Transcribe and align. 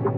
Victory, 0.00 0.08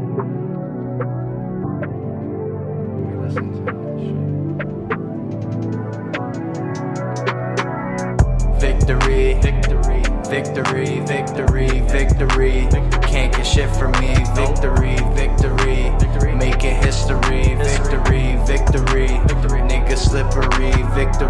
victory, 9.41 10.05
victory, 10.31 11.01
victory, 11.01 11.81
victory. 11.81 12.69
Can't 13.03 13.33
get 13.33 13.43
shit 13.43 13.69
from 13.75 13.91
me. 14.01 14.15
Victory, 14.37 14.97
victory. 15.17 15.72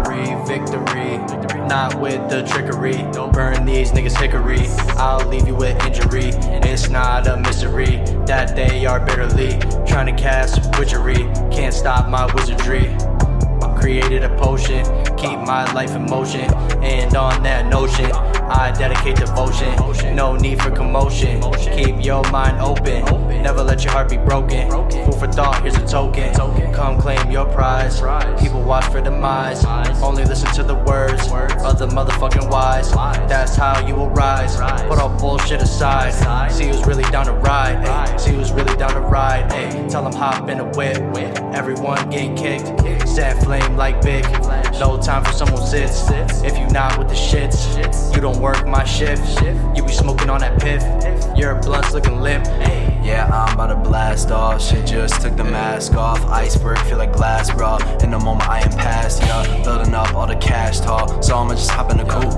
Victory, 0.03 0.35
victory. 0.45 1.17
Not 1.67 1.99
with 1.99 2.29
the 2.29 2.43
trickery. 2.43 2.97
Don't 3.13 3.31
burn 3.31 3.65
these 3.65 3.91
niggas 3.91 4.17
hickory. 4.17 4.67
I'll 4.97 5.25
leave 5.27 5.47
you 5.47 5.55
with 5.55 5.81
injury. 5.85 6.31
It's 6.61 6.89
not 6.89 7.27
a 7.27 7.37
mystery 7.37 7.97
that 8.25 8.53
they 8.55 8.85
are 8.85 8.99
bitterly 8.99 9.57
trying 9.85 10.13
to 10.13 10.21
cast 10.21 10.77
witchery. 10.77 11.29
Can't 11.51 11.73
stop 11.73 12.09
my 12.09 12.25
wizardry 12.33 12.93
created 13.83 14.23
a 14.23 14.29
potion, 14.37 14.85
keep 15.17 15.37
my 15.39 15.69
life 15.73 15.91
in 15.93 16.05
motion. 16.09 16.49
And 16.81 17.13
on 17.17 17.43
that 17.43 17.67
notion, 17.67 18.09
I 18.13 18.71
dedicate 18.71 19.17
devotion. 19.17 20.15
No 20.15 20.37
need 20.37 20.61
for 20.61 20.71
commotion. 20.71 21.41
Keep 21.75 22.05
your 22.05 22.23
mind 22.31 22.61
open. 22.61 23.03
Never 23.43 23.61
let 23.61 23.83
your 23.83 23.91
heart 23.91 24.09
be 24.09 24.15
broken. 24.15 24.71
Food 24.71 25.15
for 25.15 25.27
thought, 25.27 25.61
here's 25.63 25.75
a 25.75 25.85
token. 25.85 26.33
Come 26.73 26.97
claim 26.97 27.29
your 27.29 27.45
prize. 27.45 27.99
People 28.41 28.63
watch 28.63 28.85
for 28.85 29.01
demise. 29.01 29.65
Only 30.01 30.23
listen 30.23 30.49
to 30.53 30.63
the 30.63 30.75
words 30.75 31.23
of 31.65 31.77
the 31.77 31.87
motherfucking 31.87 32.49
wise. 32.49 32.89
That's 33.27 33.57
how 33.57 33.85
you 33.85 33.95
will 33.95 34.11
rise. 34.11 34.55
Put 34.87 34.99
all 34.99 35.09
bullshit 35.19 35.61
aside. 35.61 36.13
See 36.53 36.67
who's 36.67 36.85
really 36.85 37.03
down 37.11 37.25
to 37.25 37.33
ride. 37.33 37.85
Ay. 37.85 38.15
See 38.15 38.31
who's 38.31 38.53
really 38.53 38.77
down 38.77 38.93
to 38.93 39.01
ride. 39.01 39.51
Ay. 39.51 39.87
Tell 39.89 40.03
them 40.03 40.13
hop 40.13 40.47
in 40.47 40.61
a 40.61 40.69
whip. 40.71 41.01
Everyone 41.53 42.09
get 42.09 42.37
kicked. 42.37 43.02
Set 43.13 43.43
flame 43.43 43.77
like 43.77 44.01
big. 44.01 44.23
No 44.79 44.99
time 44.99 45.23
for 45.23 45.31
someone 45.33 45.63
sits. 45.67 46.09
If 46.43 46.57
you 46.57 46.65
not 46.69 46.97
with 46.97 47.09
the 47.09 47.13
shits, 47.13 48.11
you 48.15 48.19
don't 48.19 48.39
work 48.41 48.65
my 48.65 48.83
shift. 48.83 49.39
You 49.77 49.85
be 49.85 49.91
smoking 49.91 50.31
on 50.31 50.39
that 50.39 50.59
piff. 50.59 50.81
Your 51.37 51.61
blunt's 51.61 51.93
looking 51.93 52.21
limp. 52.21 52.45
Yeah, 53.05 53.29
I'm 53.31 53.53
about 53.53 53.67
to 53.67 53.75
blast 53.87 54.31
off. 54.31 54.63
Shit 54.63 54.87
just 54.87 55.21
took 55.21 55.37
the 55.37 55.43
mask 55.43 55.93
off. 55.93 56.25
Iceberg 56.25 56.79
feel 56.87 56.97
like 56.97 57.13
glass, 57.13 57.51
bro. 57.51 57.77
In 58.01 58.09
the 58.09 58.17
moment 58.17 58.49
I 58.49 58.61
am 58.61 58.71
past, 58.71 59.21
yeah. 59.21 59.63
Building 59.63 59.93
up 59.93 60.11
all 60.15 60.25
the 60.25 60.37
cash 60.37 60.79
tall. 60.79 61.21
So 61.21 61.37
I'ma 61.37 61.53
just 61.53 61.69
hop 61.69 61.91
in 61.91 61.97
the 61.97 62.05
coupe. 62.05 62.33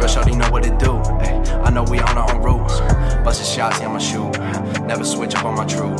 Rush 0.00 0.16
already 0.16 0.36
know 0.36 0.48
what 0.50 0.64
it 0.64 0.78
do. 0.78 0.98
I 0.98 1.70
know 1.70 1.82
we 1.82 1.98
on 1.98 2.16
our 2.16 2.32
own 2.32 2.40
route. 2.40 2.68
Bustin' 3.24 3.44
shots, 3.44 3.80
yeah, 3.80 3.88
I'ma 3.88 3.98
shoot. 3.98 4.30
Never 4.86 5.04
switch 5.04 5.34
up 5.34 5.44
on 5.46 5.56
my 5.56 5.64
truth. 5.64 5.98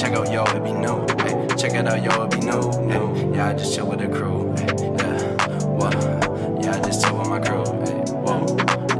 Check 0.00 0.14
out, 0.14 0.32
yo, 0.32 0.44
it 0.44 0.64
be 0.64 0.72
new. 0.72 1.17
Check 1.58 1.74
it 1.74 1.88
out, 1.88 1.98
it 1.98 2.30
be 2.30 2.46
new. 2.46 2.70
new. 2.86 3.34
Yeah, 3.34 3.48
I 3.48 3.52
just 3.52 3.74
chill 3.74 3.88
with 3.88 3.98
the 3.98 4.06
crew. 4.06 4.54
Eh, 4.58 4.62
eh, 4.62 4.94
yeah, 4.96 5.64
what? 5.64 5.92
Yeah, 6.62 6.76
I 6.76 6.80
just 6.86 7.04
chill 7.04 7.18
with 7.18 7.28
my 7.28 7.40
crew. 7.40 7.64
Eh, 7.64 8.04
whoa, 8.22 8.46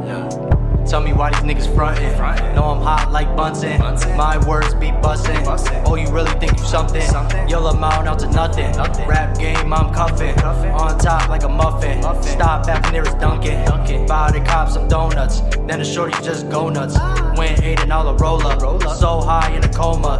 yeah. 0.05 0.85
Tell 0.85 0.99
me 0.99 1.13
why 1.13 1.29
these 1.29 1.39
niggas 1.39 1.73
frontin'. 1.73 2.13
frontin'. 2.17 2.55
Know 2.55 2.65
I'm 2.65 2.81
hot 2.81 3.13
like 3.13 3.33
Bunsen. 3.37 3.79
My 4.17 4.45
words 4.45 4.73
be 4.73 4.91
bustin'. 4.91 5.37
Oh, 5.85 5.95
you 5.95 6.11
really 6.11 6.31
think 6.39 6.59
you 6.59 6.65
something? 6.65 7.01
You'll 7.47 7.67
amount 7.67 8.09
out 8.09 8.19
to 8.19 8.31
nothing. 8.31 8.69
nothing. 8.75 9.07
Rap 9.07 9.37
game, 9.37 9.71
I'm 9.71 9.93
cuffin'. 9.93 10.37
On 10.41 10.99
top 10.99 11.29
like 11.29 11.43
a 11.43 11.49
muffin. 11.49 12.01
muffin. 12.01 12.23
Stop 12.23 12.65
back 12.65 12.91
near 12.91 13.03
as 13.03 13.13
Dunkin'. 13.13 14.05
Buy 14.05 14.31
the 14.31 14.41
cops 14.41 14.73
some 14.73 14.89
donuts. 14.89 15.39
Then 15.39 15.79
the 15.79 15.85
shorty 15.85 16.21
just 16.23 16.49
go 16.49 16.67
nuts. 16.67 16.97
Went 17.37 17.63
ate 17.63 17.79
an 17.79 17.93
all 17.93 18.09
a 18.09 18.15
roll 18.15 18.45
up. 18.45 18.59
So 18.97 19.21
high 19.21 19.55
in 19.55 19.63
a 19.63 19.69
coma. 19.69 20.19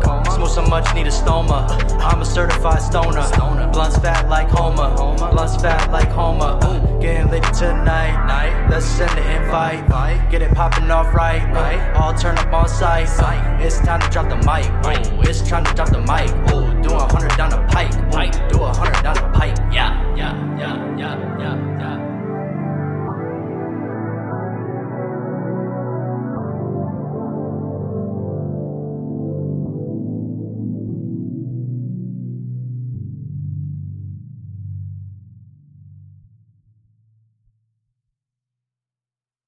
So 0.59 0.65
much, 0.65 0.93
need 0.93 1.07
a 1.07 1.09
stoma. 1.09 1.69
I'm 2.01 2.21
a 2.21 2.25
certified 2.25 2.81
stoner. 2.81 3.25
Blunts 3.71 3.97
fat 3.99 4.27
like 4.27 4.49
Homer. 4.49 4.93
Blunts 5.31 5.55
fat 5.55 5.89
like 5.89 6.09
Homer. 6.09 6.59
Getting 6.99 7.31
lit 7.31 7.43
tonight. 7.53 8.25
Night. 8.27 8.69
Let's 8.69 8.85
send 8.85 9.09
the 9.11 9.37
invite. 9.37 10.29
Get 10.29 10.41
it 10.41 10.53
popping 10.53 10.91
off 10.91 11.15
right. 11.15 11.41
All 11.95 12.13
turn 12.13 12.37
up 12.37 12.51
on 12.51 12.67
site. 12.67 13.07
It's 13.61 13.79
time 13.79 14.01
to 14.01 14.09
drop 14.09 14.27
the 14.27 14.35
mic. 14.35 14.69
It's 15.29 15.47
time 15.47 15.63
to 15.63 15.73
drop 15.73 15.91
the 15.91 16.01
mic. 16.01 16.68